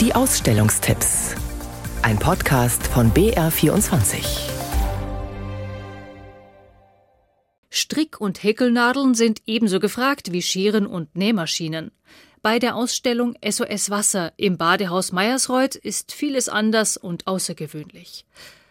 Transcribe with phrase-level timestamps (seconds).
[0.00, 1.34] Die Ausstellungstipps.
[2.02, 4.24] Ein Podcast von BR24.
[7.68, 11.90] Strick- und Häkelnadeln sind ebenso gefragt wie Scheren und Nähmaschinen.
[12.42, 18.24] Bei der Ausstellung SOS Wasser im Badehaus Meyersreuth ist vieles anders und außergewöhnlich.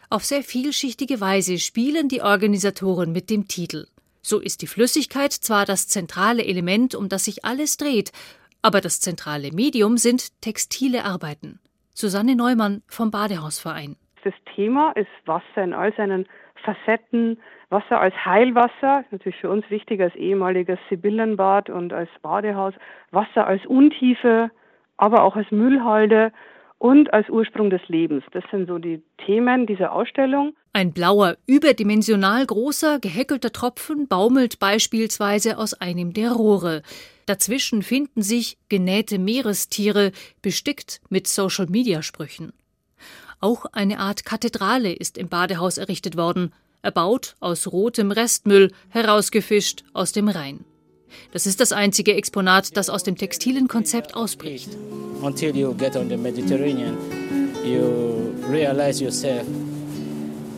[0.09, 3.87] Auf sehr vielschichtige Weise spielen die Organisatoren mit dem Titel.
[4.21, 8.13] So ist die Flüssigkeit zwar das zentrale Element, um das sich alles dreht,
[8.61, 11.59] aber das zentrale Medium sind textile Arbeiten.
[11.93, 13.95] Susanne Neumann vom Badehausverein.
[14.23, 16.27] Das Thema ist Wasser in all seinen
[16.63, 17.39] Facetten.
[17.69, 22.73] Wasser als Heilwasser, natürlich für uns wichtig als ehemaliges Sibyllenbad und als Badehaus.
[23.11, 24.51] Wasser als Untiefe,
[24.97, 26.31] aber auch als Müllhalde
[26.79, 28.23] und als Ursprung des Lebens.
[28.31, 30.55] Das sind so die Themen dieser Ausstellung.
[30.73, 36.83] Ein blauer, überdimensional großer, gehäkelter Tropfen baumelt beispielsweise aus einem der Rohre.
[37.27, 42.53] Dazwischen finden sich genähte Meerestiere, bestickt mit Social-Media-Sprüchen.
[43.41, 50.13] Auch eine Art Kathedrale ist im Badehaus errichtet worden, erbaut aus rotem Restmüll, herausgefischt aus
[50.13, 50.63] dem Rhein.
[51.33, 54.69] Das ist das einzige Exponat, das aus dem textilen Konzept ausbricht.
[55.21, 56.97] Until you get on the Mediterranean,
[57.65, 59.45] you realize yourself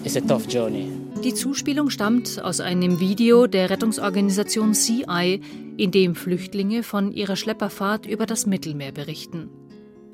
[0.03, 0.91] it's a tough journey.
[1.23, 5.41] Die Zuspielung stammt aus einem Video der Rettungsorganisation CI,
[5.77, 9.49] in dem Flüchtlinge von ihrer Schlepperfahrt über das Mittelmeer berichten.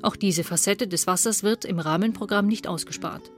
[0.01, 3.31] Auch diese Facette des Wassers wird im Rahmenprogramm nicht ausgespart.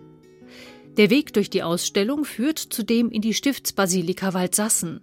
[0.97, 5.01] Der Weg durch die Ausstellung führt zudem in die Stiftsbasilika Waldsassen.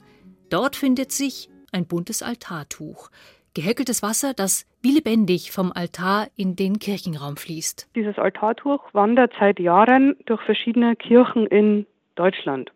[0.51, 3.11] Dort findet sich ein buntes Altartuch,
[3.55, 7.89] gehäkeltes Wasser, das wie lebendig vom Altar in den Kirchenraum fließt.
[7.95, 12.71] Dieses Altartuch wandert seit Jahren durch verschiedene Kirchen in Deutschland.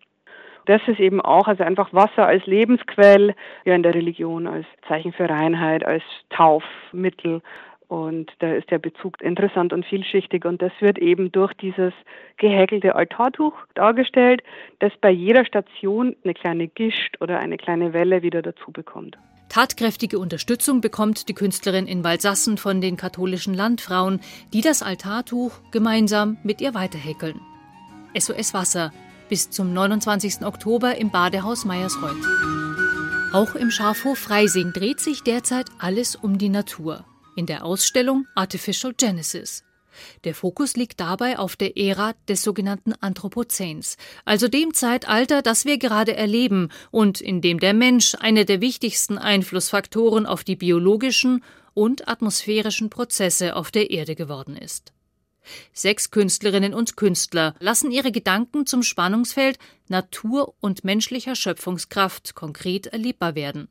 [0.69, 3.35] Das ist eben auch, also einfach Wasser als Lebensquell,
[3.65, 7.41] ja in der Religion als Zeichen für Reinheit, als Taufmittel.
[7.89, 10.45] Und da ist der Bezug interessant und vielschichtig.
[10.45, 11.95] Und das wird eben durch dieses
[12.37, 14.43] gehäkelte Altartuch dargestellt,
[14.79, 19.17] das bei jeder Station eine kleine Gischt oder eine kleine Welle wieder dazu bekommt.
[19.49, 24.21] Tatkräftige Unterstützung bekommt die Künstlerin in Walsassen von den katholischen Landfrauen,
[24.53, 27.41] die das Altartuch gemeinsam mit ihr weiterhäkeln.
[28.15, 28.93] SOS Wasser
[29.31, 30.45] bis zum 29.
[30.45, 32.27] Oktober im Badehaus Meyersreuth.
[33.33, 37.05] Auch im Schafhof Freising dreht sich derzeit alles um die Natur.
[37.39, 39.63] In der Ausstellung Artificial Genesis.
[40.25, 45.79] Der Fokus liegt dabei auf der Ära des sogenannten Anthropozäns, also dem Zeitalter, das wir
[45.79, 51.45] gerade erleben und in dem der Mensch einer der wichtigsten Einflussfaktoren auf die biologischen
[51.75, 54.93] und atmosphärischen Prozesse auf der Erde geworden ist.
[55.73, 63.37] Sechs Künstlerinnen und Künstler lassen ihre Gedanken zum Spannungsfeld Natur und menschlicher Schöpfungskraft konkret erlebbar
[63.37, 63.69] werden.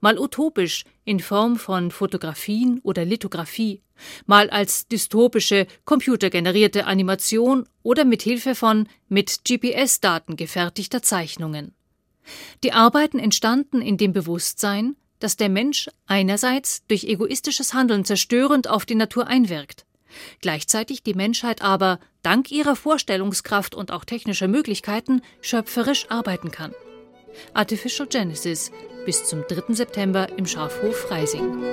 [0.00, 3.82] Mal utopisch in Form von Fotografien oder Lithografie,
[4.26, 11.74] mal als dystopische, computergenerierte Animation oder mit Hilfe von mit GPS-Daten gefertigter Zeichnungen.
[12.62, 18.84] Die Arbeiten entstanden in dem Bewusstsein, dass der Mensch einerseits durch egoistisches Handeln zerstörend auf
[18.84, 19.86] die Natur einwirkt,
[20.40, 26.74] Gleichzeitig die Menschheit aber, dank ihrer Vorstellungskraft und auch technischer Möglichkeiten, schöpferisch arbeiten kann.
[27.54, 28.70] Artificial Genesis
[29.04, 29.74] bis zum 3.
[29.74, 31.64] September im Schafhof Freising.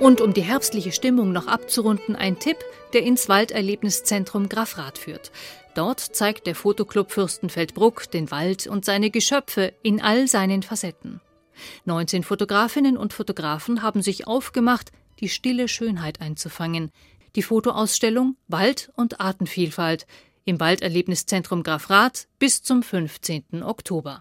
[0.00, 2.56] Und um die herbstliche Stimmung noch abzurunden, ein Tipp,
[2.92, 5.30] der ins Walderlebniszentrum Grafrath führt.
[5.74, 11.20] Dort zeigt der Fotoclub Fürstenfeldbruck den Wald und seine Geschöpfe in all seinen Facetten.
[11.84, 14.90] 19 Fotografinnen und Fotografen haben sich aufgemacht,
[15.20, 16.90] die stille Schönheit einzufangen.
[17.36, 20.06] Die Fotoausstellung Wald und Artenvielfalt
[20.44, 23.62] im Walderlebniszentrum Grafrath bis zum 15.
[23.62, 24.20] Oktober.